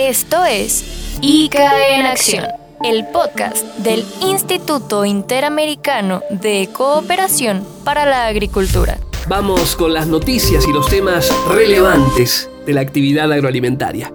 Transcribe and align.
Esto 0.00 0.44
es 0.44 1.18
ICA 1.22 1.96
en 1.96 2.06
Acción, 2.06 2.44
el 2.84 3.08
podcast 3.08 3.64
del 3.78 4.04
Instituto 4.22 5.04
Interamericano 5.04 6.22
de 6.30 6.68
Cooperación 6.72 7.66
para 7.82 8.06
la 8.06 8.28
Agricultura. 8.28 9.00
Vamos 9.26 9.74
con 9.74 9.92
las 9.92 10.06
noticias 10.06 10.68
y 10.68 10.72
los 10.72 10.88
temas 10.88 11.28
relevantes 11.48 12.48
de 12.64 12.74
la 12.74 12.80
actividad 12.80 13.32
agroalimentaria. 13.32 14.12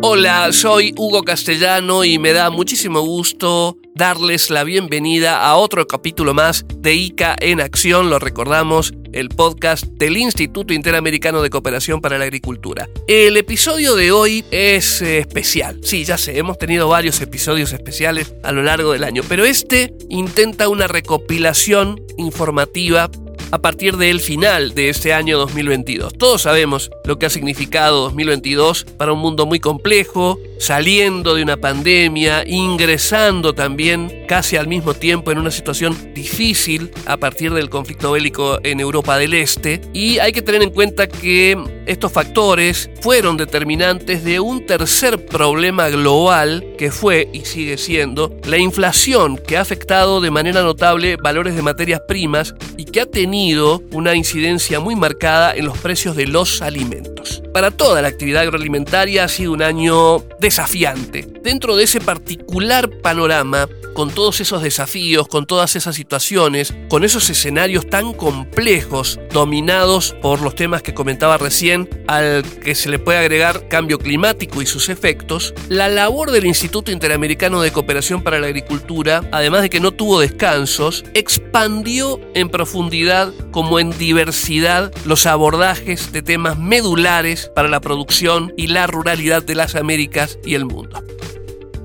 Hola, 0.00 0.50
soy 0.52 0.94
Hugo 0.96 1.22
Castellano 1.22 2.04
y 2.04 2.18
me 2.18 2.32
da 2.32 2.48
muchísimo 2.48 3.02
gusto 3.02 3.76
darles 3.98 4.48
la 4.50 4.62
bienvenida 4.62 5.42
a 5.42 5.56
otro 5.56 5.88
capítulo 5.88 6.32
más 6.32 6.64
de 6.76 6.94
ICA 6.94 7.34
en 7.40 7.60
Acción, 7.60 8.10
lo 8.10 8.20
recordamos, 8.20 8.94
el 9.12 9.28
podcast 9.28 9.86
del 9.86 10.16
Instituto 10.16 10.72
Interamericano 10.72 11.42
de 11.42 11.50
Cooperación 11.50 12.00
para 12.00 12.16
la 12.16 12.22
Agricultura. 12.22 12.88
El 13.08 13.36
episodio 13.36 13.96
de 13.96 14.12
hoy 14.12 14.44
es 14.52 15.02
eh, 15.02 15.18
especial. 15.18 15.80
Sí, 15.82 16.04
ya 16.04 16.16
sé, 16.16 16.38
hemos 16.38 16.58
tenido 16.58 16.86
varios 16.86 17.20
episodios 17.20 17.72
especiales 17.72 18.36
a 18.44 18.52
lo 18.52 18.62
largo 18.62 18.92
del 18.92 19.02
año, 19.02 19.22
pero 19.28 19.44
este 19.44 19.92
intenta 20.08 20.68
una 20.68 20.86
recopilación 20.86 22.00
informativa 22.18 23.10
a 23.50 23.58
partir 23.58 23.96
del 23.96 24.20
final 24.20 24.74
de 24.74 24.90
este 24.90 25.12
año 25.12 25.38
2022. 25.38 26.12
Todos 26.16 26.42
sabemos 26.42 26.90
lo 27.04 27.18
que 27.18 27.26
ha 27.26 27.30
significado 27.30 28.02
2022 28.02 28.84
para 28.96 29.12
un 29.12 29.18
mundo 29.18 29.44
muy 29.44 29.58
complejo, 29.58 30.38
saliendo 30.58 31.34
de 31.34 31.42
una 31.42 31.56
pandemia, 31.56 32.44
ingresando 32.46 33.54
también 33.54 34.24
casi 34.26 34.56
al 34.56 34.68
mismo 34.68 34.94
tiempo 34.94 35.30
en 35.30 35.38
una 35.38 35.50
situación 35.50 35.96
difícil 36.14 36.90
a 37.06 37.16
partir 37.16 37.52
del 37.52 37.70
conflicto 37.70 38.12
bélico 38.12 38.58
en 38.62 38.80
Europa 38.80 39.16
del 39.18 39.34
Este. 39.34 39.80
Y 39.92 40.18
hay 40.18 40.32
que 40.32 40.42
tener 40.42 40.62
en 40.62 40.70
cuenta 40.70 41.08
que 41.08 41.56
estos 41.86 42.12
factores 42.12 42.90
fueron 43.00 43.36
determinantes 43.36 44.24
de 44.24 44.40
un 44.40 44.66
tercer 44.66 45.24
problema 45.24 45.88
global 45.88 46.74
que 46.76 46.90
fue 46.90 47.28
y 47.32 47.44
sigue 47.44 47.78
siendo 47.78 48.36
la 48.46 48.58
inflación 48.58 49.38
que 49.38 49.56
ha 49.56 49.62
afectado 49.62 50.20
de 50.20 50.30
manera 50.30 50.62
notable 50.62 51.16
valores 51.16 51.54
de 51.56 51.62
materias 51.62 52.02
primas 52.06 52.54
y 52.76 52.84
que 52.84 53.00
ha 53.00 53.06
tenido 53.06 53.82
una 53.92 54.14
incidencia 54.14 54.80
muy 54.80 54.96
marcada 54.96 55.54
en 55.54 55.66
los 55.66 55.78
precios 55.78 56.16
de 56.16 56.26
los 56.26 56.62
alimentos. 56.62 57.42
Para 57.52 57.70
toda 57.70 58.02
la 58.02 58.08
actividad 58.08 58.42
agroalimentaria 58.42 59.24
ha 59.24 59.28
sido 59.28 59.52
un 59.52 59.62
año 59.62 60.18
desafiante. 60.48 61.28
Dentro 61.42 61.76
de 61.76 61.84
ese 61.84 62.00
particular 62.00 62.88
panorama, 63.02 63.68
con 63.98 64.10
todos 64.10 64.40
esos 64.40 64.62
desafíos, 64.62 65.28
con 65.28 65.44
todas 65.44 65.76
esas 65.76 65.96
situaciones, 65.96 66.72
con 66.88 67.04
esos 67.04 67.28
escenarios 67.28 67.86
tan 67.90 68.14
complejos, 68.14 69.18
dominados 69.32 70.14
por 70.22 70.40
los 70.40 70.54
temas 70.54 70.82
que 70.82 70.94
comentaba 70.94 71.36
recién, 71.36 71.88
al 72.06 72.44
que 72.62 72.74
se 72.74 72.88
le 72.88 72.98
puede 72.98 73.18
agregar 73.18 73.68
cambio 73.68 73.98
climático 73.98 74.62
y 74.62 74.66
sus 74.66 74.88
efectos, 74.88 75.52
la 75.68 75.88
labor 75.88 76.30
del 76.30 76.46
Instituto 76.46 76.92
Interamericano 76.92 77.60
de 77.60 77.72
Cooperación 77.72 78.22
para 78.22 78.38
la 78.38 78.46
Agricultura, 78.46 79.28
además 79.32 79.62
de 79.62 79.68
que 79.68 79.80
no 79.80 79.90
tuvo 79.90 80.20
descansos, 80.20 81.04
expandió 81.12 82.20
en 82.34 82.48
profundidad 82.48 83.34
como 83.50 83.80
en 83.80 83.90
diversidad 83.98 84.92
los 85.04 85.26
abordajes 85.26 86.12
de 86.12 86.22
temas 86.22 86.56
medulares 86.56 87.50
para 87.54 87.68
la 87.68 87.80
producción 87.80 88.54
y 88.56 88.68
la 88.68 88.86
ruralidad 88.86 89.42
de 89.42 89.56
las 89.56 89.74
Américas 89.74 90.37
y 90.44 90.54
el 90.54 90.64
mundo. 90.64 91.02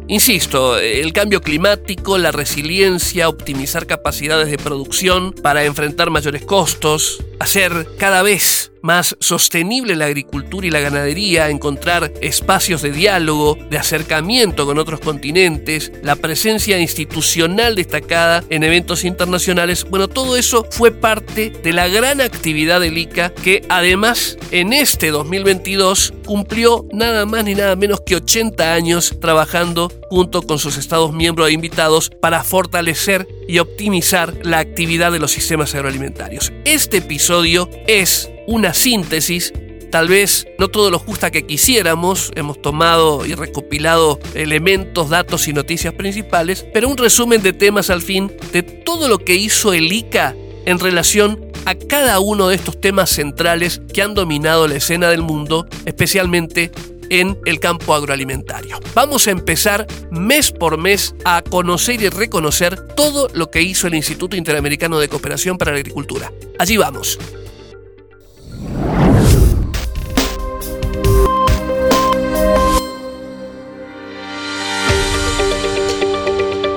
Insisto, 0.07 0.77
el 0.77 1.13
cambio 1.13 1.41
climático, 1.41 2.17
la 2.17 2.31
resiliencia, 2.31 3.29
optimizar 3.29 3.87
capacidades 3.87 4.49
de 4.49 4.57
producción 4.57 5.31
para 5.31 5.63
enfrentar 5.63 6.09
mayores 6.09 6.43
costos, 6.43 7.23
hacer 7.43 7.87
cada 7.97 8.21
vez 8.21 8.71
más 8.81 9.15
sostenible 9.19 9.95
la 9.95 10.05
agricultura 10.05 10.67
y 10.67 10.69
la 10.69 10.81
ganadería, 10.81 11.49
encontrar 11.49 12.11
espacios 12.21 12.81
de 12.81 12.91
diálogo, 12.91 13.57
de 13.69 13.77
acercamiento 13.77 14.65
con 14.65 14.77
otros 14.77 14.99
continentes, 14.99 15.91
la 16.03 16.17
presencia 16.17 16.77
institucional 16.79 17.75
destacada 17.75 18.43
en 18.49 18.63
eventos 18.63 19.05
internacionales, 19.05 19.85
bueno, 19.89 20.09
todo 20.09 20.35
eso 20.35 20.67
fue 20.69 20.91
parte 20.91 21.49
de 21.49 21.73
la 21.73 21.87
gran 21.87 22.19
actividad 22.19 22.81
del 22.81 22.97
ICA 22.97 23.33
que 23.33 23.63
además 23.69 24.37
en 24.51 24.73
este 24.73 25.11
2022 25.11 26.13
cumplió 26.25 26.85
nada 26.91 27.25
más 27.25 27.45
ni 27.45 27.55
nada 27.55 27.77
menos 27.77 28.01
que 28.05 28.17
80 28.17 28.73
años 28.73 29.17
trabajando 29.21 29.91
junto 30.13 30.43
con 30.43 30.59
sus 30.59 30.77
estados 30.77 31.11
miembros 31.11 31.49
e 31.49 31.53
invitados 31.53 32.11
para 32.11 32.43
fortalecer 32.43 33.27
y 33.47 33.57
optimizar 33.57 34.37
la 34.43 34.59
actividad 34.59 35.11
de 35.11 35.17
los 35.17 35.31
sistemas 35.31 35.73
agroalimentarios. 35.73 36.53
Este 36.65 36.97
episodio 36.97 37.67
es 37.87 38.29
una 38.45 38.75
síntesis 38.75 39.51
tal 39.89 40.07
vez 40.07 40.47
no 40.59 40.69
todo 40.69 40.91
lo 40.91 40.99
justa 40.99 41.31
que 41.31 41.47
quisiéramos, 41.47 42.31
hemos 42.35 42.61
tomado 42.61 43.25
y 43.25 43.33
recopilado 43.33 44.19
elementos, 44.35 45.09
datos 45.09 45.47
y 45.47 45.53
noticias 45.53 45.95
principales, 45.95 46.63
pero 46.73 46.89
un 46.89 46.97
resumen 46.97 47.41
de 47.41 47.53
temas 47.53 47.89
al 47.89 48.01
fin 48.01 48.31
de 48.51 48.61
todo 48.61 49.07
lo 49.07 49.17
que 49.17 49.35
hizo 49.35 49.73
el 49.73 49.91
ICA 49.91 50.35
en 50.65 50.79
relación 50.79 51.45
a 51.65 51.75
cada 51.75 52.19
uno 52.19 52.49
de 52.49 52.55
estos 52.55 52.79
temas 52.79 53.09
centrales 53.09 53.81
que 53.93 54.01
han 54.01 54.13
dominado 54.13 54.67
la 54.67 54.75
escena 54.75 55.09
del 55.09 55.21
mundo, 55.21 55.67
especialmente 55.85 56.71
en 57.19 57.39
el 57.45 57.59
campo 57.59 57.93
agroalimentario. 57.93 58.79
Vamos 58.95 59.27
a 59.27 59.31
empezar 59.31 59.85
mes 60.09 60.51
por 60.51 60.77
mes 60.77 61.13
a 61.25 61.43
conocer 61.43 62.01
y 62.01 62.09
reconocer 62.09 62.87
todo 62.95 63.27
lo 63.33 63.51
que 63.51 63.61
hizo 63.61 63.87
el 63.87 63.93
Instituto 63.93 64.35
Interamericano 64.35 64.99
de 64.99 65.09
Cooperación 65.09 65.57
para 65.57 65.71
la 65.71 65.77
Agricultura. 65.77 66.31
Allí 66.57 66.77
vamos. 66.77 67.19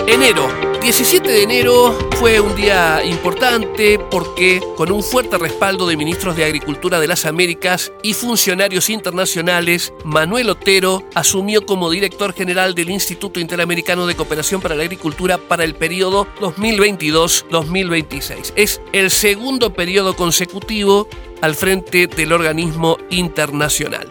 Enero. 0.06 0.65
17 0.86 1.28
de 1.28 1.42
enero 1.42 1.98
fue 2.12 2.38
un 2.38 2.54
día 2.54 3.04
importante 3.04 3.98
porque 3.98 4.62
con 4.76 4.92
un 4.92 5.02
fuerte 5.02 5.36
respaldo 5.36 5.88
de 5.88 5.96
ministros 5.96 6.36
de 6.36 6.44
Agricultura 6.44 7.00
de 7.00 7.08
las 7.08 7.26
Américas 7.26 7.92
y 8.04 8.14
funcionarios 8.14 8.88
internacionales, 8.88 9.92
Manuel 10.04 10.48
Otero 10.48 11.02
asumió 11.16 11.66
como 11.66 11.90
director 11.90 12.32
general 12.32 12.76
del 12.76 12.90
Instituto 12.90 13.40
Interamericano 13.40 14.06
de 14.06 14.14
Cooperación 14.14 14.60
para 14.60 14.76
la 14.76 14.84
Agricultura 14.84 15.38
para 15.38 15.64
el 15.64 15.74
periodo 15.74 16.28
2022-2026. 16.40 18.52
Es 18.54 18.80
el 18.92 19.10
segundo 19.10 19.74
periodo 19.74 20.14
consecutivo 20.14 21.08
al 21.42 21.56
frente 21.56 22.06
del 22.06 22.32
organismo 22.32 22.96
internacional. 23.10 24.08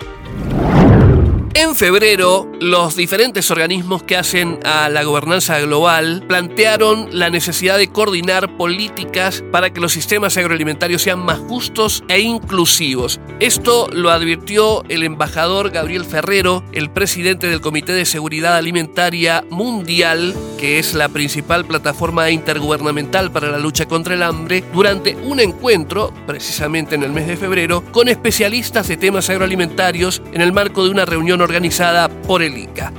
En 1.58 1.74
febrero, 1.74 2.52
los 2.60 2.98
diferentes 2.98 3.50
organismos 3.50 4.04
que 4.04 4.18
hacen 4.18 4.60
a 4.66 4.90
la 4.90 5.04
gobernanza 5.04 5.58
global 5.62 6.26
plantearon 6.28 7.18
la 7.18 7.30
necesidad 7.30 7.78
de 7.78 7.88
coordinar 7.88 8.58
políticas 8.58 9.42
para 9.54 9.70
que 9.70 9.80
los 9.80 9.94
sistemas 9.94 10.36
agroalimentarios 10.36 11.02
sean 11.02 11.24
más 11.24 11.40
justos 11.40 12.04
e 12.10 12.20
inclusivos. 12.20 13.22
Esto 13.40 13.88
lo 13.90 14.12
advirtió 14.12 14.84
el 14.90 15.04
embajador 15.04 15.70
Gabriel 15.70 16.04
Ferrero, 16.04 16.62
el 16.74 16.90
presidente 16.90 17.48
del 17.48 17.62
Comité 17.62 17.94
de 17.94 18.04
Seguridad 18.04 18.58
Alimentaria 18.58 19.46
Mundial, 19.50 20.36
que 20.58 20.78
es 20.78 20.94
la 20.94 21.08
principal 21.08 21.64
plataforma 21.64 22.32
intergubernamental 22.32 23.32
para 23.32 23.50
la 23.50 23.60
lucha 23.60 23.86
contra 23.86 24.16
el 24.16 24.24
hambre, 24.24 24.62
durante 24.74 25.16
un 25.16 25.40
encuentro, 25.40 26.14
precisamente 26.28 26.96
en 26.96 27.04
el 27.04 27.14
mes 27.14 27.28
de 27.28 27.38
febrero, 27.38 27.82
con 27.94 28.10
especialistas 28.10 28.90
de 28.90 28.98
temas 28.98 29.30
agroalimentarios 29.30 30.22
en 30.34 30.42
el 30.42 30.52
marco 30.52 30.84
de 30.84 30.90
una 30.90 31.06
reunión 31.06 31.45
organizada 31.46 32.10
por 32.10 32.42
el 32.44 32.58
ICA. 32.58 32.92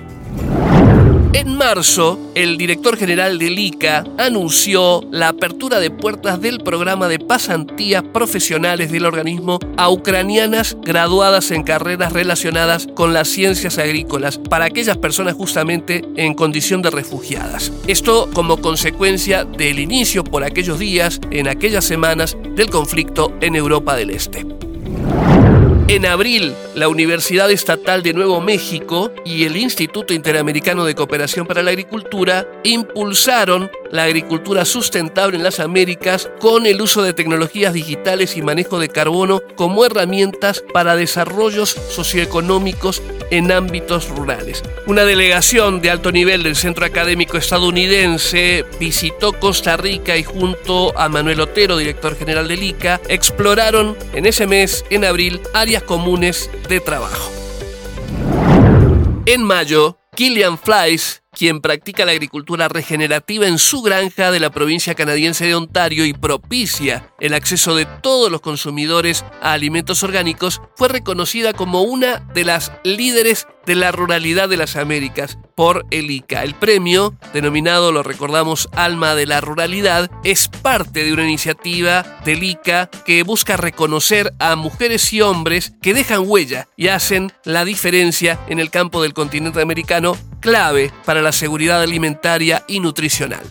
En 1.36 1.54
marzo, 1.54 2.18
el 2.34 2.56
director 2.56 2.96
general 2.96 3.38
del 3.38 3.58
ICA 3.58 4.04
anunció 4.16 5.02
la 5.10 5.28
apertura 5.28 5.80
de 5.80 5.90
puertas 5.90 6.40
del 6.40 6.60
programa 6.60 7.08
de 7.08 7.18
pasantías 7.18 8.02
profesionales 8.02 8.90
del 8.90 9.04
organismo 9.04 9.58
a 9.76 9.90
ucranianas 9.90 10.78
graduadas 10.80 11.50
en 11.50 11.62
carreras 11.62 12.14
relacionadas 12.14 12.88
con 12.94 13.12
las 13.12 13.28
ciencias 13.28 13.76
agrícolas 13.76 14.38
para 14.38 14.64
aquellas 14.64 14.96
personas 14.96 15.34
justamente 15.34 16.02
en 16.16 16.32
condición 16.32 16.80
de 16.80 16.88
refugiadas. 16.88 17.70
Esto 17.86 18.30
como 18.32 18.56
consecuencia 18.62 19.44
del 19.44 19.78
inicio 19.78 20.24
por 20.24 20.42
aquellos 20.42 20.78
días, 20.78 21.20
en 21.30 21.48
aquellas 21.48 21.84
semanas, 21.84 22.34
del 22.54 22.70
conflicto 22.70 23.36
en 23.42 23.56
Europa 23.56 23.94
del 23.94 24.08
Este. 24.08 24.46
En 25.88 26.04
abril, 26.04 26.52
la 26.74 26.88
Universidad 26.88 27.48
Estatal 27.48 28.02
de 28.02 28.12
Nuevo 28.12 28.40
México 28.40 29.12
y 29.24 29.44
el 29.44 29.56
Instituto 29.56 30.12
Interamericano 30.14 30.84
de 30.84 30.96
Cooperación 30.96 31.46
para 31.46 31.62
la 31.62 31.70
Agricultura 31.70 32.44
impulsaron 32.64 33.70
la 33.92 34.02
agricultura 34.02 34.64
sustentable 34.64 35.36
en 35.36 35.44
las 35.44 35.60
Américas 35.60 36.28
con 36.40 36.66
el 36.66 36.80
uso 36.80 37.02
de 37.02 37.12
tecnologías 37.12 37.72
digitales 37.72 38.36
y 38.36 38.42
manejo 38.42 38.80
de 38.80 38.88
carbono 38.88 39.40
como 39.54 39.84
herramientas 39.84 40.64
para 40.72 40.96
desarrollos 40.96 41.70
socioeconómicos 41.70 43.00
en 43.30 43.52
ámbitos 43.52 44.08
rurales. 44.08 44.62
Una 44.86 45.04
delegación 45.04 45.80
de 45.80 45.90
alto 45.90 46.12
nivel 46.12 46.42
del 46.42 46.56
Centro 46.56 46.84
Académico 46.84 47.36
Estadounidense 47.36 48.64
visitó 48.78 49.32
Costa 49.32 49.76
Rica 49.76 50.16
y 50.16 50.24
junto 50.24 50.96
a 50.98 51.08
Manuel 51.08 51.40
Otero, 51.40 51.76
director 51.76 52.16
general 52.16 52.48
del 52.48 52.62
ICA, 52.62 53.00
exploraron 53.08 53.96
en 54.14 54.26
ese 54.26 54.46
mes, 54.46 54.84
en 54.90 55.04
abril, 55.04 55.40
áreas 55.54 55.75
comunes 55.82 56.50
de 56.68 56.80
trabajo. 56.80 57.30
En 59.26 59.42
mayo, 59.42 59.98
Killian 60.14 60.58
Flies 60.58 61.22
quien 61.36 61.60
practica 61.60 62.06
la 62.06 62.12
agricultura 62.12 62.68
regenerativa 62.68 63.46
en 63.46 63.58
su 63.58 63.82
granja 63.82 64.30
de 64.30 64.40
la 64.40 64.50
provincia 64.50 64.94
canadiense 64.94 65.44
de 65.44 65.54
Ontario 65.54 66.06
y 66.06 66.14
propicia 66.14 67.12
el 67.20 67.34
acceso 67.34 67.76
de 67.76 67.84
todos 67.84 68.32
los 68.32 68.40
consumidores 68.40 69.24
a 69.42 69.52
alimentos 69.52 70.02
orgánicos, 70.02 70.62
fue 70.76 70.88
reconocida 70.88 71.52
como 71.52 71.82
una 71.82 72.20
de 72.32 72.44
las 72.44 72.72
líderes 72.84 73.46
de 73.66 73.74
la 73.74 73.92
ruralidad 73.92 74.48
de 74.48 74.56
las 74.56 74.76
Américas 74.76 75.38
por 75.56 75.86
el 75.90 76.10
ICA. 76.10 76.44
El 76.44 76.54
premio, 76.54 77.14
denominado, 77.32 77.90
lo 77.90 78.04
recordamos, 78.04 78.68
Alma 78.72 79.16
de 79.16 79.26
la 79.26 79.40
Ruralidad, 79.40 80.10
es 80.22 80.46
parte 80.46 81.02
de 81.02 81.12
una 81.12 81.24
iniciativa 81.24 82.20
del 82.24 82.44
ICA 82.44 82.88
que 83.04 83.24
busca 83.24 83.56
reconocer 83.56 84.32
a 84.38 84.54
mujeres 84.54 85.12
y 85.12 85.22
hombres 85.22 85.72
que 85.82 85.94
dejan 85.94 86.22
huella 86.24 86.68
y 86.76 86.88
hacen 86.88 87.32
la 87.44 87.64
diferencia 87.64 88.38
en 88.48 88.60
el 88.60 88.70
campo 88.70 89.02
del 89.02 89.14
continente 89.14 89.60
americano 89.60 90.16
clave 90.40 90.92
para 91.04 91.22
la 91.22 91.32
seguridad 91.32 91.82
alimentaria 91.82 92.62
y 92.68 92.78
nutricional. 92.78 93.42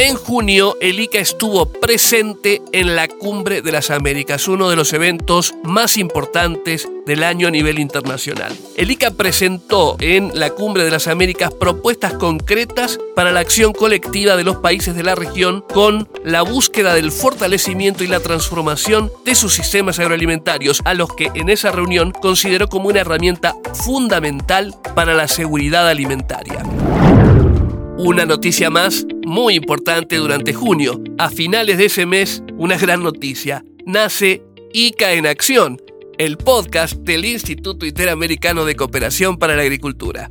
En 0.00 0.14
junio, 0.14 0.76
el 0.80 1.00
ICA 1.00 1.18
estuvo 1.18 1.66
presente 1.66 2.62
en 2.70 2.94
la 2.94 3.08
Cumbre 3.08 3.62
de 3.62 3.72
las 3.72 3.90
Américas, 3.90 4.46
uno 4.46 4.70
de 4.70 4.76
los 4.76 4.92
eventos 4.92 5.54
más 5.64 5.96
importantes 5.96 6.88
del 7.04 7.24
año 7.24 7.48
a 7.48 7.50
nivel 7.50 7.80
internacional. 7.80 8.56
El 8.76 8.92
ICA 8.92 9.10
presentó 9.10 9.96
en 9.98 10.38
la 10.38 10.50
Cumbre 10.50 10.84
de 10.84 10.92
las 10.92 11.08
Américas 11.08 11.52
propuestas 11.52 12.12
concretas 12.12 13.00
para 13.16 13.32
la 13.32 13.40
acción 13.40 13.72
colectiva 13.72 14.36
de 14.36 14.44
los 14.44 14.58
países 14.58 14.94
de 14.94 15.02
la 15.02 15.16
región 15.16 15.64
con 15.74 16.08
la 16.22 16.42
búsqueda 16.42 16.94
del 16.94 17.10
fortalecimiento 17.10 18.04
y 18.04 18.06
la 18.06 18.20
transformación 18.20 19.10
de 19.24 19.34
sus 19.34 19.52
sistemas 19.52 19.98
agroalimentarios, 19.98 20.80
a 20.84 20.94
los 20.94 21.12
que 21.12 21.32
en 21.34 21.50
esa 21.50 21.72
reunión 21.72 22.12
consideró 22.12 22.68
como 22.68 22.88
una 22.88 23.00
herramienta 23.00 23.56
fundamental 23.74 24.76
para 24.94 25.14
la 25.14 25.26
seguridad 25.26 25.88
alimentaria. 25.88 26.62
Una 28.00 28.24
noticia 28.24 28.70
más 28.70 29.04
muy 29.26 29.54
importante 29.54 30.18
durante 30.18 30.54
junio. 30.54 31.02
A 31.18 31.30
finales 31.30 31.78
de 31.78 31.86
ese 31.86 32.06
mes, 32.06 32.44
una 32.56 32.78
gran 32.78 33.02
noticia. 33.02 33.64
Nace 33.86 34.44
ICA 34.72 35.14
en 35.14 35.26
Acción, 35.26 35.82
el 36.16 36.36
podcast 36.36 36.94
del 36.94 37.24
Instituto 37.24 37.86
Interamericano 37.86 38.64
de 38.64 38.76
Cooperación 38.76 39.36
para 39.36 39.56
la 39.56 39.62
Agricultura. 39.62 40.30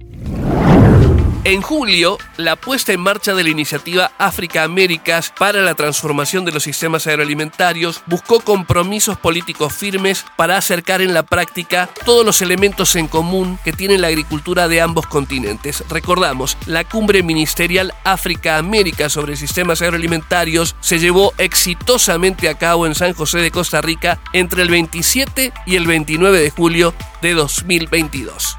En 1.48 1.62
julio, 1.62 2.18
la 2.36 2.58
puesta 2.58 2.92
en 2.92 3.00
marcha 3.00 3.34
de 3.34 3.42
la 3.42 3.50
iniciativa 3.50 4.12
África 4.18 4.64
Américas 4.64 5.32
para 5.40 5.62
la 5.62 5.76
transformación 5.76 6.44
de 6.44 6.52
los 6.52 6.64
sistemas 6.64 7.08
agroalimentarios 7.08 8.02
buscó 8.06 8.42
compromisos 8.42 9.18
políticos 9.18 9.72
firmes 9.72 10.26
para 10.36 10.58
acercar 10.58 11.02
en 11.02 11.14
la 11.14 11.24
práctica 11.24 11.88
todos 12.04 12.26
los 12.26 12.42
elementos 12.42 12.98
en 12.98 13.08
común 13.08 13.58
que 13.64 13.72
tiene 13.72 13.98
la 13.98 14.08
agricultura 14.08 14.68
de 14.68 14.82
ambos 14.82 15.08
continentes. 15.08 15.86
Recordamos, 15.88 16.58
la 16.66 16.84
cumbre 16.84 17.24
ministerial 17.24 17.94
África 18.04 18.58
América 18.58 19.08
sobre 19.08 19.38
sistemas 19.38 19.82
agroalimentarios 19.82 20.76
se 20.82 21.00
llevó 21.00 21.34
exitosamente 21.38 22.50
a 22.50 22.58
cabo 22.58 22.86
en 22.86 22.94
San 22.94 23.14
José 23.14 23.38
de 23.38 23.52
Costa 23.52 23.80
Rica 23.80 24.20
entre 24.34 24.64
el 24.64 24.70
27 24.70 25.54
y 25.66 25.78
el 25.78 25.88
29 25.88 26.42
de 26.42 26.50
julio 26.50 26.94
de 27.22 27.36
2022. 27.36 28.58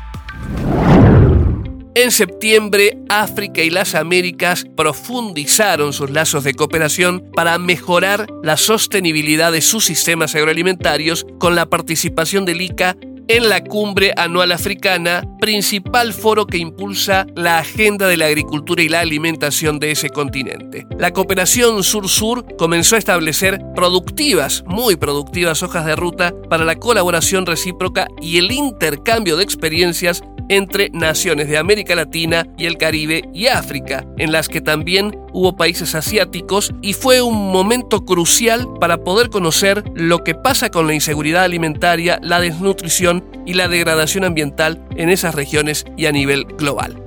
En 2.00 2.12
septiembre, 2.12 2.96
África 3.08 3.60
y 3.60 3.70
las 3.70 3.96
Américas 3.96 4.64
profundizaron 4.76 5.92
sus 5.92 6.10
lazos 6.10 6.44
de 6.44 6.54
cooperación 6.54 7.28
para 7.34 7.58
mejorar 7.58 8.28
la 8.44 8.56
sostenibilidad 8.56 9.50
de 9.50 9.62
sus 9.62 9.86
sistemas 9.86 10.36
agroalimentarios 10.36 11.26
con 11.40 11.56
la 11.56 11.66
participación 11.66 12.44
del 12.44 12.60
ICA 12.60 12.96
en 13.26 13.48
la 13.48 13.64
Cumbre 13.64 14.14
Anual 14.16 14.52
Africana, 14.52 15.24
principal 15.40 16.12
foro 16.12 16.46
que 16.46 16.58
impulsa 16.58 17.26
la 17.34 17.58
agenda 17.58 18.06
de 18.06 18.16
la 18.16 18.26
agricultura 18.26 18.80
y 18.80 18.88
la 18.88 19.00
alimentación 19.00 19.80
de 19.80 19.90
ese 19.90 20.08
continente. 20.08 20.86
La 21.00 21.12
cooperación 21.12 21.82
sur-sur 21.82 22.46
comenzó 22.56 22.94
a 22.94 23.00
establecer 23.00 23.60
productivas, 23.74 24.62
muy 24.66 24.94
productivas 24.94 25.64
hojas 25.64 25.84
de 25.84 25.96
ruta 25.96 26.32
para 26.48 26.64
la 26.64 26.76
colaboración 26.76 27.44
recíproca 27.44 28.06
y 28.22 28.38
el 28.38 28.52
intercambio 28.52 29.36
de 29.36 29.42
experiencias 29.42 30.22
entre 30.48 30.90
naciones 30.90 31.48
de 31.48 31.58
América 31.58 31.94
Latina 31.94 32.46
y 32.56 32.66
el 32.66 32.78
Caribe 32.78 33.22
y 33.32 33.46
África, 33.46 34.06
en 34.18 34.32
las 34.32 34.48
que 34.48 34.60
también 34.60 35.16
hubo 35.32 35.56
países 35.56 35.94
asiáticos 35.94 36.72
y 36.82 36.92
fue 36.92 37.22
un 37.22 37.50
momento 37.52 38.04
crucial 38.04 38.66
para 38.80 38.98
poder 38.98 39.30
conocer 39.30 39.84
lo 39.94 40.24
que 40.24 40.34
pasa 40.34 40.70
con 40.70 40.86
la 40.86 40.94
inseguridad 40.94 41.44
alimentaria, 41.44 42.18
la 42.22 42.40
desnutrición 42.40 43.24
y 43.46 43.54
la 43.54 43.68
degradación 43.68 44.24
ambiental 44.24 44.84
en 44.96 45.10
esas 45.10 45.34
regiones 45.34 45.84
y 45.96 46.06
a 46.06 46.12
nivel 46.12 46.44
global. 46.44 47.02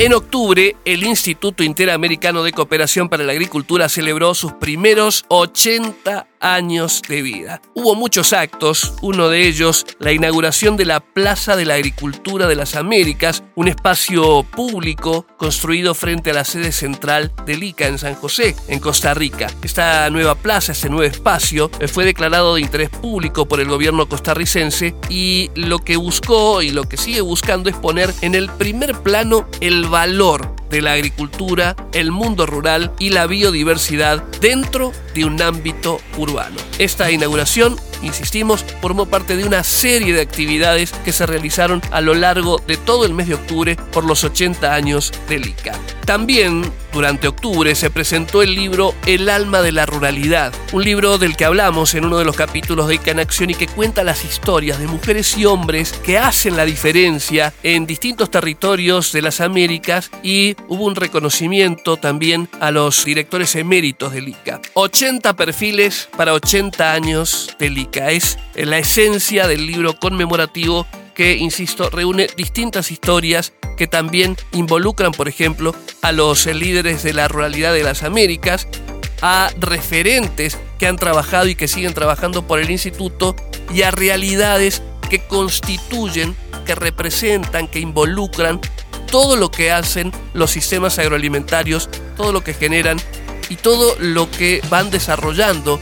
En 0.00 0.12
octubre, 0.12 0.74
el 0.84 1.04
Instituto 1.04 1.62
Interamericano 1.62 2.42
de 2.42 2.52
Cooperación 2.52 3.08
para 3.08 3.22
la 3.22 3.30
Agricultura 3.30 3.88
celebró 3.88 4.34
sus 4.34 4.52
primeros 4.54 5.24
80 5.28 6.26
años 6.44 7.02
de 7.08 7.22
vida. 7.22 7.60
Hubo 7.74 7.94
muchos 7.94 8.32
actos, 8.32 8.94
uno 9.02 9.28
de 9.28 9.48
ellos 9.48 9.86
la 9.98 10.12
inauguración 10.12 10.76
de 10.76 10.84
la 10.84 11.00
Plaza 11.00 11.56
de 11.56 11.64
la 11.64 11.74
Agricultura 11.74 12.46
de 12.46 12.54
las 12.54 12.76
Américas, 12.76 13.42
un 13.54 13.68
espacio 13.68 14.42
público 14.42 15.26
construido 15.38 15.94
frente 15.94 16.30
a 16.30 16.34
la 16.34 16.44
sede 16.44 16.70
central 16.70 17.32
del 17.46 17.64
ICA 17.64 17.88
en 17.88 17.98
San 17.98 18.14
José, 18.14 18.54
en 18.68 18.78
Costa 18.78 19.14
Rica. 19.14 19.46
Esta 19.62 20.08
nueva 20.10 20.34
plaza, 20.34 20.72
este 20.72 20.90
nuevo 20.90 21.04
espacio, 21.04 21.70
eh, 21.80 21.88
fue 21.88 22.04
declarado 22.04 22.54
de 22.54 22.60
interés 22.60 22.90
público 22.90 23.46
por 23.46 23.60
el 23.60 23.68
gobierno 23.68 24.08
costarricense 24.08 24.94
y 25.08 25.50
lo 25.54 25.78
que 25.78 25.96
buscó 25.96 26.60
y 26.62 26.70
lo 26.70 26.84
que 26.84 26.96
sigue 26.96 27.22
buscando 27.22 27.70
es 27.70 27.76
poner 27.76 28.12
en 28.20 28.34
el 28.34 28.50
primer 28.50 28.94
plano 29.02 29.48
el 29.60 29.86
valor 29.86 30.54
de 30.70 30.82
la 30.82 30.92
agricultura, 30.92 31.76
el 31.92 32.10
mundo 32.10 32.46
rural 32.46 32.92
y 32.98 33.10
la 33.10 33.26
biodiversidad 33.26 34.22
dentro 34.40 34.92
de 35.14 35.24
un 35.24 35.40
ámbito 35.40 36.00
urbano. 36.16 36.56
Esta 36.78 37.10
inauguración 37.10 37.76
insistimos, 38.04 38.64
formó 38.80 39.06
parte 39.06 39.36
de 39.36 39.44
una 39.44 39.64
serie 39.64 40.12
de 40.12 40.20
actividades 40.20 40.92
que 41.04 41.12
se 41.12 41.26
realizaron 41.26 41.82
a 41.90 42.00
lo 42.00 42.14
largo 42.14 42.60
de 42.66 42.76
todo 42.76 43.04
el 43.04 43.14
mes 43.14 43.28
de 43.28 43.34
octubre 43.34 43.76
por 43.92 44.04
los 44.04 44.24
80 44.24 44.74
años 44.74 45.12
del 45.28 45.46
ICA. 45.46 45.72
También 46.04 46.70
durante 46.92 47.28
octubre 47.28 47.74
se 47.74 47.90
presentó 47.90 48.42
el 48.42 48.54
libro 48.54 48.94
El 49.06 49.28
alma 49.28 49.62
de 49.62 49.72
la 49.72 49.86
ruralidad, 49.86 50.52
un 50.72 50.84
libro 50.84 51.18
del 51.18 51.36
que 51.36 51.44
hablamos 51.44 51.94
en 51.94 52.04
uno 52.04 52.18
de 52.18 52.24
los 52.24 52.36
capítulos 52.36 52.88
de 52.88 52.96
ICA 52.96 53.10
en 53.12 53.20
Acción 53.20 53.50
y 53.50 53.54
que 53.54 53.66
cuenta 53.66 54.04
las 54.04 54.24
historias 54.24 54.78
de 54.78 54.86
mujeres 54.86 55.36
y 55.36 55.46
hombres 55.46 55.92
que 55.92 56.18
hacen 56.18 56.56
la 56.56 56.64
diferencia 56.64 57.52
en 57.62 57.86
distintos 57.86 58.30
territorios 58.30 59.12
de 59.12 59.22
las 59.22 59.40
Américas 59.40 60.10
y 60.22 60.56
hubo 60.68 60.84
un 60.84 60.94
reconocimiento 60.94 61.96
también 61.96 62.48
a 62.60 62.70
los 62.70 63.04
directores 63.04 63.56
eméritos 63.56 64.12
del 64.12 64.28
ICA. 64.28 64.60
80 64.74 65.34
perfiles 65.36 66.08
para 66.16 66.34
80 66.34 66.92
años 66.92 67.56
del 67.58 67.78
ICA 67.78 67.93
es 67.96 68.38
la 68.54 68.78
esencia 68.78 69.46
del 69.46 69.66
libro 69.66 69.98
conmemorativo 69.98 70.86
que, 71.14 71.36
insisto, 71.36 71.90
reúne 71.90 72.26
distintas 72.36 72.90
historias 72.90 73.52
que 73.76 73.86
también 73.86 74.36
involucran, 74.52 75.12
por 75.12 75.28
ejemplo, 75.28 75.74
a 76.02 76.12
los 76.12 76.46
líderes 76.46 77.02
de 77.02 77.12
la 77.12 77.28
ruralidad 77.28 77.72
de 77.72 77.84
las 77.84 78.02
Américas, 78.02 78.66
a 79.22 79.50
referentes 79.58 80.58
que 80.78 80.86
han 80.86 80.96
trabajado 80.96 81.46
y 81.46 81.54
que 81.54 81.68
siguen 81.68 81.94
trabajando 81.94 82.46
por 82.46 82.58
el 82.58 82.70
instituto 82.70 83.36
y 83.72 83.82
a 83.82 83.90
realidades 83.90 84.82
que 85.08 85.20
constituyen, 85.26 86.34
que 86.66 86.74
representan, 86.74 87.68
que 87.68 87.78
involucran 87.78 88.60
todo 89.06 89.36
lo 89.36 89.50
que 89.50 89.70
hacen 89.70 90.10
los 90.32 90.50
sistemas 90.50 90.98
agroalimentarios, 90.98 91.88
todo 92.16 92.32
lo 92.32 92.42
que 92.42 92.54
generan 92.54 92.98
y 93.48 93.56
todo 93.56 93.94
lo 93.98 94.30
que 94.30 94.60
van 94.68 94.90
desarrollando 94.90 95.78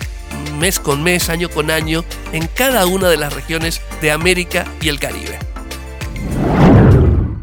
mes 0.63 0.79
con 0.79 1.03
mes, 1.03 1.29
año 1.29 1.49
con 1.49 1.73
año, 1.73 2.05
en 2.33 2.47
cada 2.47 2.87
una 2.87 3.09
de 3.09 3.17
las 3.17 3.33
regiones 3.33 3.83
de 4.01 4.13
América 4.13 4.65
y 4.81 4.91
el 4.91 5.01
Caribe. 5.01 5.37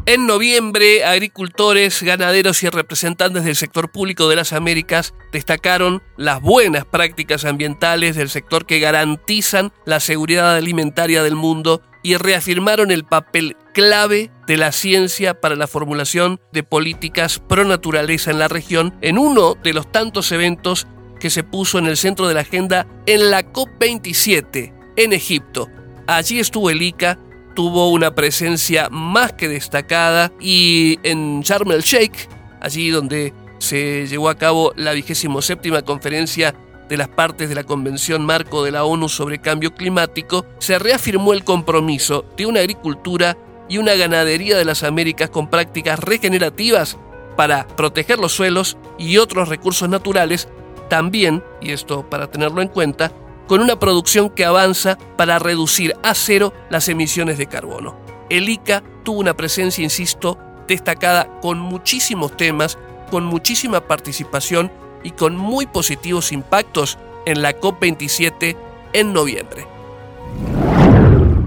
En 0.06 0.26
noviembre, 0.26 1.04
agricultores, 1.04 2.02
ganaderos 2.02 2.62
y 2.62 2.70
representantes 2.70 3.44
del 3.44 3.56
sector 3.56 3.92
público 3.92 4.26
de 4.30 4.36
las 4.36 4.54
Américas 4.54 5.12
destacaron 5.32 6.02
las 6.16 6.40
buenas 6.40 6.86
prácticas 6.86 7.44
ambientales 7.44 8.16
del 8.16 8.30
sector 8.30 8.64
que 8.64 8.80
garantizan 8.80 9.70
la 9.84 10.00
seguridad 10.00 10.56
alimentaria 10.56 11.22
del 11.22 11.36
mundo 11.36 11.82
y 12.02 12.16
reafirmaron 12.16 12.90
el 12.90 13.04
papel 13.04 13.58
clave 13.74 14.30
de 14.46 14.56
la 14.56 14.72
ciencia 14.72 15.38
para 15.42 15.56
la 15.56 15.66
formulación 15.66 16.40
de 16.52 16.62
políticas 16.62 17.38
pro 17.38 17.64
naturaleza 17.64 18.30
en 18.30 18.38
la 18.38 18.48
región 18.48 18.94
en 19.02 19.18
uno 19.18 19.56
de 19.62 19.74
los 19.74 19.92
tantos 19.92 20.32
eventos 20.32 20.86
que 21.20 21.30
se 21.30 21.44
puso 21.44 21.78
en 21.78 21.86
el 21.86 21.96
centro 21.96 22.26
de 22.26 22.34
la 22.34 22.40
agenda 22.40 22.86
en 23.06 23.30
la 23.30 23.42
COP27 23.42 24.72
en 24.96 25.12
Egipto. 25.12 25.68
Allí 26.06 26.40
estuvo 26.40 26.70
el 26.70 26.82
ICA, 26.82 27.18
tuvo 27.54 27.90
una 27.90 28.14
presencia 28.14 28.88
más 28.90 29.32
que 29.34 29.48
destacada 29.48 30.32
y 30.40 30.98
en 31.04 31.42
Sharm 31.42 31.70
el 31.72 31.82
Sheikh, 31.82 32.28
allí 32.60 32.90
donde 32.90 33.32
se 33.58 34.06
llevó 34.06 34.28
a 34.28 34.36
cabo 34.36 34.72
la 34.76 34.92
vigésimo 34.92 35.42
séptima 35.42 35.82
conferencia 35.82 36.54
de 36.88 36.96
las 36.96 37.08
partes 37.08 37.48
de 37.48 37.54
la 37.54 37.62
Convención 37.62 38.26
Marco 38.26 38.64
de 38.64 38.72
la 38.72 38.84
ONU 38.84 39.08
sobre 39.08 39.40
Cambio 39.40 39.74
Climático, 39.74 40.44
se 40.58 40.78
reafirmó 40.78 41.32
el 41.32 41.44
compromiso 41.44 42.24
de 42.36 42.46
una 42.46 42.60
agricultura 42.60 43.36
y 43.68 43.78
una 43.78 43.94
ganadería 43.94 44.58
de 44.58 44.64
las 44.64 44.82
Américas 44.82 45.30
con 45.30 45.48
prácticas 45.48 46.00
regenerativas 46.00 46.98
para 47.36 47.66
proteger 47.68 48.18
los 48.18 48.32
suelos 48.32 48.76
y 48.98 49.18
otros 49.18 49.48
recursos 49.48 49.88
naturales, 49.88 50.48
también, 50.90 51.42
y 51.62 51.70
esto 51.70 52.10
para 52.10 52.30
tenerlo 52.30 52.60
en 52.60 52.68
cuenta, 52.68 53.12
con 53.46 53.62
una 53.62 53.78
producción 53.78 54.28
que 54.28 54.44
avanza 54.44 54.98
para 55.16 55.38
reducir 55.38 55.94
a 56.02 56.14
cero 56.14 56.52
las 56.68 56.88
emisiones 56.90 57.38
de 57.38 57.46
carbono. 57.46 57.96
El 58.28 58.48
ICA 58.50 58.82
tuvo 59.02 59.20
una 59.20 59.34
presencia, 59.34 59.82
insisto, 59.82 60.38
destacada 60.68 61.40
con 61.40 61.58
muchísimos 61.58 62.36
temas, 62.36 62.76
con 63.10 63.24
muchísima 63.24 63.80
participación 63.80 64.70
y 65.02 65.12
con 65.12 65.36
muy 65.36 65.66
positivos 65.66 66.32
impactos 66.32 66.98
en 67.24 67.40
la 67.40 67.58
COP27 67.58 68.56
en 68.92 69.12
noviembre. 69.12 69.66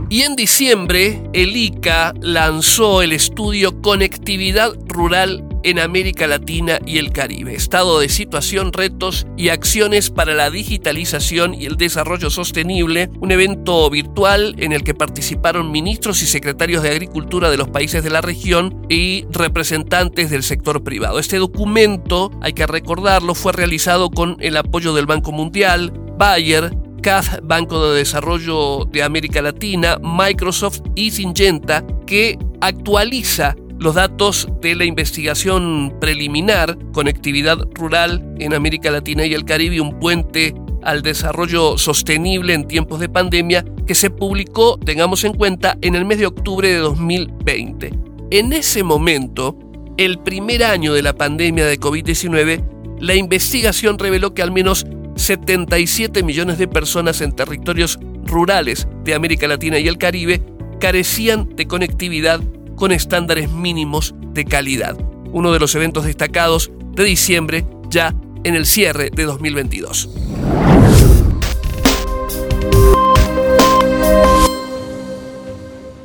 Y 0.09 0.21
en 0.21 0.35
diciembre, 0.35 1.29
el 1.33 1.55
ICA 1.55 2.13
lanzó 2.19 3.01
el 3.01 3.13
estudio 3.13 3.81
Conectividad 3.81 4.73
Rural 4.87 5.52
en 5.63 5.79
América 5.79 6.27
Latina 6.27 6.79
y 6.85 6.97
el 6.97 7.11
Caribe, 7.11 7.55
estado 7.55 7.99
de 7.99 8.09
situación, 8.09 8.73
retos 8.73 9.25
y 9.37 9.49
acciones 9.49 10.09
para 10.09 10.33
la 10.33 10.49
digitalización 10.49 11.53
y 11.53 11.65
el 11.65 11.77
desarrollo 11.77 12.29
sostenible, 12.29 13.09
un 13.19 13.31
evento 13.31 13.89
virtual 13.89 14.55
en 14.57 14.73
el 14.73 14.83
que 14.83 14.93
participaron 14.93 15.71
ministros 15.71 16.21
y 16.21 16.25
secretarios 16.25 16.83
de 16.83 16.89
Agricultura 16.89 17.49
de 17.49 17.57
los 17.57 17.69
países 17.69 18.03
de 18.03 18.09
la 18.09 18.21
región 18.21 18.85
y 18.89 19.25
representantes 19.31 20.29
del 20.29 20.43
sector 20.43 20.83
privado. 20.83 21.19
Este 21.19 21.37
documento, 21.37 22.31
hay 22.41 22.53
que 22.53 22.67
recordarlo, 22.67 23.35
fue 23.35 23.53
realizado 23.53 24.09
con 24.09 24.37
el 24.39 24.57
apoyo 24.57 24.93
del 24.93 25.05
Banco 25.05 25.31
Mundial, 25.31 25.93
Bayer, 26.17 26.75
CAF, 27.01 27.39
Banco 27.43 27.89
de 27.89 27.97
Desarrollo 27.97 28.85
de 28.85 29.03
América 29.03 29.41
Latina, 29.41 29.97
Microsoft 30.01 30.81
y 30.95 31.11
Syngenta, 31.11 31.85
que 32.05 32.39
actualiza 32.61 33.55
los 33.83 33.95
datos 33.95 34.47
de 34.61 34.75
la 34.75 34.85
investigación 34.85 35.93
preliminar 35.99 36.77
Conectividad 36.93 37.57
Rural 37.73 38.33
en 38.39 38.53
América 38.53 38.89
Latina 38.89 39.25
y 39.25 39.33
el 39.33 39.43
Caribe, 39.43 39.81
un 39.81 39.99
puente 39.99 40.55
al 40.83 41.01
desarrollo 41.01 41.77
sostenible 41.77 42.53
en 42.53 42.65
tiempos 42.65 43.01
de 43.01 43.09
pandemia, 43.09 43.65
que 43.85 43.93
se 43.93 44.09
publicó, 44.09 44.77
tengamos 44.77 45.25
en 45.25 45.33
cuenta, 45.33 45.77
en 45.81 45.95
el 45.95 46.05
mes 46.05 46.17
de 46.19 46.27
octubre 46.27 46.69
de 46.69 46.77
2020. 46.77 47.91
En 48.31 48.53
ese 48.53 48.83
momento, 48.83 49.59
el 49.97 50.17
primer 50.19 50.63
año 50.63 50.93
de 50.93 51.01
la 51.01 51.13
pandemia 51.13 51.65
de 51.65 51.77
COVID-19, 51.77 52.63
la 53.01 53.15
investigación 53.15 53.99
reveló 53.99 54.33
que 54.33 54.43
al 54.43 54.53
menos 54.53 54.87
77 55.17 56.23
millones 56.23 56.57
de 56.57 56.69
personas 56.69 57.19
en 57.19 57.33
territorios 57.33 57.99
rurales 58.23 58.87
de 59.03 59.13
América 59.13 59.45
Latina 59.49 59.77
y 59.77 59.89
el 59.89 59.97
Caribe 59.97 60.41
carecían 60.79 61.53
de 61.57 61.67
conectividad 61.67 62.39
con 62.83 62.91
estándares 62.91 63.49
mínimos 63.49 64.13
de 64.33 64.43
calidad. 64.43 64.97
Uno 65.31 65.53
de 65.53 65.59
los 65.59 65.73
eventos 65.73 66.03
destacados 66.03 66.69
de 66.91 67.05
diciembre 67.05 67.65
ya 67.87 68.13
en 68.43 68.55
el 68.55 68.65
cierre 68.65 69.09
de 69.09 69.23
2022. 69.23 70.09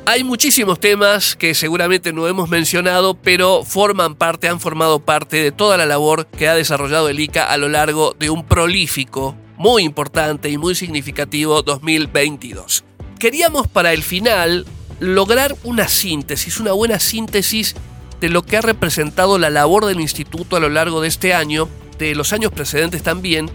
Hay 0.05 0.23
muchísimos 0.23 0.79
temas 0.79 1.35
que 1.35 1.53
seguramente 1.53 2.13
no 2.13 2.29
hemos 2.29 2.47
mencionado, 2.47 3.13
pero 3.13 3.65
forman 3.65 4.15
parte, 4.15 4.47
han 4.47 4.61
formado 4.61 5.01
parte 5.01 5.43
de 5.43 5.51
toda 5.51 5.75
la 5.75 5.85
labor 5.85 6.27
que 6.27 6.47
ha 6.47 6.55
desarrollado 6.55 7.09
el 7.09 7.19
ICA 7.19 7.51
a 7.51 7.57
lo 7.57 7.67
largo 7.67 8.15
de 8.17 8.29
un 8.29 8.45
prolífico, 8.45 9.35
muy 9.57 9.83
importante 9.83 10.49
y 10.49 10.57
muy 10.57 10.75
significativo 10.75 11.61
2022. 11.61 12.85
Queríamos 13.19 13.67
para 13.67 13.91
el 13.91 14.01
final 14.01 14.65
lograr 14.99 15.55
una 15.63 15.87
síntesis, 15.87 16.59
una 16.59 16.73
buena 16.73 16.99
síntesis 16.99 17.75
de 18.19 18.29
lo 18.29 18.43
que 18.43 18.57
ha 18.57 18.61
representado 18.61 19.37
la 19.37 19.49
labor 19.49 19.85
del 19.85 20.01
instituto 20.01 20.55
a 20.55 20.59
lo 20.59 20.69
largo 20.69 21.01
de 21.01 21.07
este 21.07 21.33
año, 21.33 21.69
de 21.97 22.15
los 22.15 22.33
años 22.33 22.51
precedentes 22.51 23.03
también, 23.03 23.49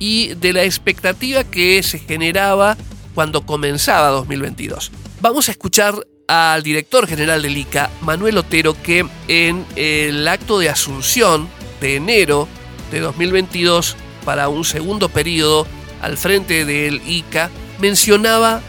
y 0.00 0.34
de 0.34 0.52
la 0.52 0.64
expectativa 0.64 1.44
que 1.44 1.82
se 1.82 1.98
generaba 1.98 2.76
cuando 3.14 3.44
comenzaba 3.44 4.08
2022. 4.08 4.92
Vamos 5.20 5.48
a 5.48 5.52
escuchar 5.52 5.94
al 6.28 6.62
director 6.62 7.06
general 7.06 7.42
del 7.42 7.56
ICA, 7.56 7.90
Manuel 8.02 8.38
Otero, 8.38 8.80
que 8.82 9.06
en 9.28 9.64
el 9.76 10.28
acto 10.28 10.58
de 10.58 10.68
asunción 10.68 11.48
de 11.80 11.96
enero 11.96 12.46
de 12.92 13.00
2022 13.00 13.96
para 14.24 14.48
un 14.48 14.64
segundo 14.64 15.08
periodo 15.08 15.66
al 16.02 16.16
frente 16.16 16.64
del 16.64 17.00
ICA, 17.06 17.50
mencionaba 17.80 18.60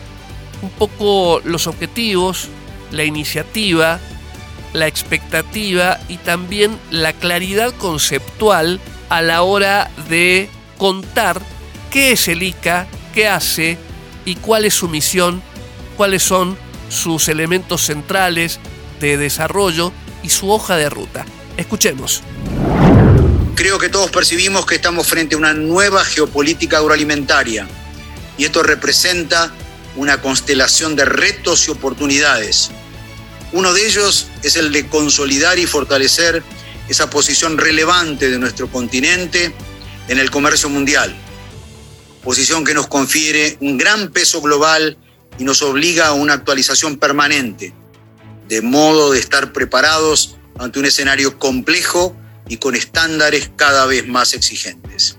un 0.61 0.69
poco 0.69 1.41
los 1.43 1.67
objetivos, 1.67 2.47
la 2.91 3.03
iniciativa, 3.03 3.99
la 4.73 4.87
expectativa 4.87 5.99
y 6.07 6.17
también 6.17 6.77
la 6.91 7.13
claridad 7.13 7.73
conceptual 7.75 8.79
a 9.09 9.21
la 9.21 9.41
hora 9.41 9.89
de 10.09 10.49
contar 10.77 11.41
qué 11.89 12.11
es 12.11 12.27
el 12.27 12.43
ICA, 12.43 12.87
qué 13.13 13.27
hace 13.27 13.77
y 14.25 14.35
cuál 14.35 14.65
es 14.65 14.75
su 14.75 14.87
misión 14.87 15.41
cuáles 15.99 16.23
son 16.23 16.57
sus 16.89 17.27
elementos 17.27 17.81
centrales 17.81 18.61
de 19.01 19.17
desarrollo 19.17 19.91
y 20.23 20.29
su 20.29 20.49
hoja 20.49 20.77
de 20.77 20.89
ruta. 20.89 21.25
Escuchemos. 21.57 22.23
Creo 23.53 23.77
que 23.77 23.89
todos 23.89 24.09
percibimos 24.09 24.65
que 24.65 24.75
estamos 24.75 25.05
frente 25.05 25.35
a 25.35 25.37
una 25.37 25.53
nueva 25.53 26.05
geopolítica 26.05 26.77
agroalimentaria 26.77 27.67
y 28.37 28.45
esto 28.45 28.63
representa 28.63 29.51
una 29.99 30.21
constelación 30.21 30.95
de 30.95 31.03
retos 31.03 31.67
y 31.67 31.71
oportunidades. 31.71 32.71
Uno 33.51 33.73
de 33.73 33.85
ellos 33.85 34.27
es 34.43 34.55
el 34.55 34.71
de 34.71 34.87
consolidar 34.87 35.59
y 35.59 35.65
fortalecer 35.67 36.41
esa 36.87 37.09
posición 37.09 37.57
relevante 37.57 38.29
de 38.29 38.39
nuestro 38.39 38.71
continente 38.71 39.53
en 40.07 40.17
el 40.17 40.31
comercio 40.31 40.69
mundial, 40.69 41.13
posición 42.23 42.63
que 42.63 42.73
nos 42.73 42.87
confiere 42.87 43.57
un 43.59 43.77
gran 43.77 44.09
peso 44.11 44.41
global 44.41 44.97
y 45.37 45.43
nos 45.43 45.61
obliga 45.61 46.07
a 46.07 46.13
una 46.13 46.33
actualización 46.33 46.97
permanente, 46.97 47.73
de 48.47 48.61
modo 48.61 49.11
de 49.11 49.19
estar 49.19 49.51
preparados 49.51 50.37
ante 50.57 50.79
un 50.79 50.85
escenario 50.85 51.37
complejo 51.37 52.15
y 52.47 52.55
con 52.55 52.73
estándares 52.73 53.51
cada 53.57 53.85
vez 53.85 54.07
más 54.07 54.33
exigentes. 54.33 55.17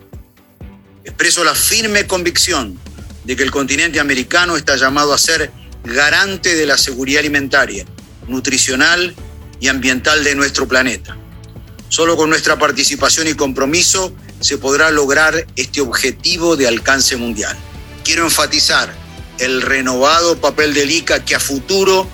Expreso 1.05 1.45
la 1.45 1.55
firme 1.55 2.07
convicción 2.07 2.79
de 3.31 3.37
que 3.37 3.45
el 3.45 3.53
continente 3.53 4.01
americano 4.01 4.57
está 4.57 4.75
llamado 4.75 5.15
a 5.15 5.19
ser 5.19 5.53
garante 5.85 6.57
de 6.57 6.67
la 6.67 6.77
seguridad 6.77 7.21
alimentaria, 7.21 7.85
nutricional 8.27 9.15
y 9.61 9.69
ambiental 9.69 10.25
de 10.25 10.35
nuestro 10.35 10.67
planeta. 10.67 11.17
Solo 11.89 12.17
con 12.17 12.29
nuestra 12.29 12.59
participación 12.59 13.29
y 13.29 13.35
compromiso 13.35 14.13
se 14.41 14.59
podrá 14.59 14.91
lograr 14.91 15.47
este 15.55 15.81
objetivo 15.81 16.57
de 16.57 16.67
alcance 16.67 17.17
mundial. 17.17 17.57
Quiero 18.03 18.25
enfatizar 18.25 18.93
el 19.39 19.63
renovado 19.63 20.41
papel 20.41 20.75
del 20.75 20.91
ICA 20.91 21.25
que 21.25 21.37
a 21.37 21.41
futuro 21.41 22.09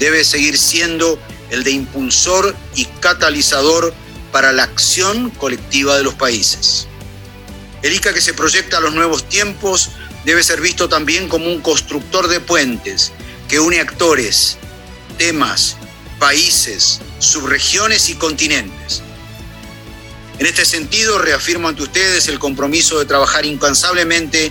debe 0.00 0.24
seguir 0.24 0.58
siendo 0.58 1.16
el 1.50 1.62
de 1.62 1.70
impulsor 1.70 2.56
y 2.74 2.86
catalizador 2.98 3.94
para 4.32 4.50
la 4.52 4.64
acción 4.64 5.30
colectiva 5.30 5.96
de 5.96 6.02
los 6.02 6.14
países. 6.14 6.88
El 7.82 7.92
ICA 7.92 8.12
que 8.12 8.20
se 8.20 8.34
proyecta 8.34 8.78
a 8.78 8.80
los 8.80 8.94
nuevos 8.94 9.28
tiempos 9.28 9.90
debe 10.26 10.42
ser 10.42 10.60
visto 10.60 10.88
también 10.88 11.28
como 11.28 11.46
un 11.46 11.60
constructor 11.60 12.26
de 12.26 12.40
puentes 12.40 13.12
que 13.48 13.60
une 13.60 13.78
actores, 13.80 14.58
temas, 15.18 15.76
países, 16.18 17.00
subregiones 17.20 18.10
y 18.10 18.16
continentes. 18.16 19.02
En 20.40 20.46
este 20.46 20.64
sentido, 20.64 21.18
reafirmo 21.18 21.68
ante 21.68 21.84
ustedes 21.84 22.26
el 22.26 22.40
compromiso 22.40 22.98
de 22.98 23.04
trabajar 23.04 23.46
incansablemente 23.46 24.50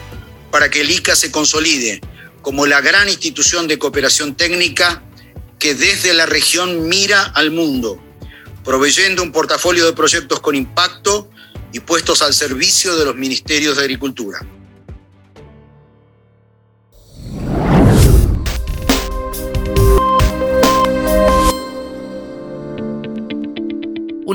para 0.49 0.69
que 0.69 0.79
el 0.79 0.89
ICA 0.89 1.13
se 1.13 1.29
consolide 1.29 1.99
como 2.41 2.65
la 2.65 2.79
gran 2.79 3.09
institución 3.09 3.67
de 3.67 3.77
cooperación 3.77 4.33
técnica 4.35 5.03
que 5.59 5.75
desde 5.75 6.13
la 6.13 6.25
región 6.25 6.87
mira 6.87 7.21
al 7.21 7.51
mundo, 7.51 8.01
proveyendo 8.63 9.21
un 9.23 9.33
portafolio 9.33 9.85
de 9.85 9.93
proyectos 9.93 10.39
con 10.39 10.55
impacto 10.55 11.29
y 11.73 11.81
puestos 11.81 12.21
al 12.21 12.33
servicio 12.33 12.95
de 12.95 13.05
los 13.05 13.15
ministerios 13.15 13.75
de 13.75 13.83
Agricultura. 13.83 14.39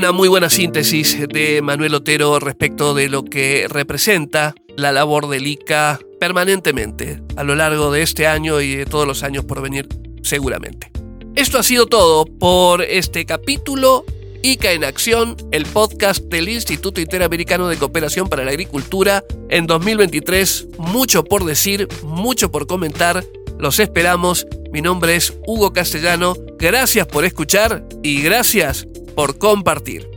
una 0.01 0.13
muy 0.13 0.31
buena 0.31 0.49
síntesis 0.49 1.29
de 1.29 1.61
Manuel 1.61 1.95
Otero 1.95 2.39
respecto 2.39 2.95
de 2.95 3.11
lo 3.11 3.23
que 3.23 3.67
representa 3.69 4.55
la 4.75 4.93
labor 4.93 5.29
del 5.29 5.47
ICA 5.47 6.01
permanentemente 6.19 7.21
a 7.37 7.45
lo 7.45 7.55
largo 7.55 7.93
de 7.93 8.01
este 8.01 8.27
año 8.27 8.63
y 8.63 8.77
de 8.77 8.87
todos 8.87 9.07
los 9.07 9.23
años 9.23 9.45
por 9.45 9.61
venir 9.61 9.87
seguramente. 10.23 10.91
Esto 11.37 11.59
ha 11.59 11.63
sido 11.63 11.85
todo 11.85 12.25
por 12.25 12.81
este 12.81 13.27
capítulo 13.27 14.07
ICA 14.43 14.73
en 14.73 14.85
Acción, 14.85 15.37
el 15.53 15.67
podcast 15.67 16.25
del 16.25 16.49
Instituto 16.49 17.03
Interamericano 17.03 17.69
de 17.69 17.77
Cooperación 17.77 18.27
para 18.27 18.43
la 18.43 18.53
Agricultura 18.53 19.23
en 19.51 19.67
2023. 19.67 20.69
Mucho 20.79 21.25
por 21.25 21.45
decir, 21.45 21.89
mucho 22.03 22.51
por 22.51 22.67
comentar. 22.67 23.23
Los 23.59 23.79
esperamos. 23.79 24.47
Mi 24.73 24.81
nombre 24.81 25.17
es 25.17 25.35
Hugo 25.47 25.75
Castellano. 25.75 26.35
Gracias 26.59 27.07
por 27.07 27.27
escuchar 27.27 27.85
y 28.03 28.23
gracias 28.23 28.87
por 29.15 29.39
compartir. 29.39 30.10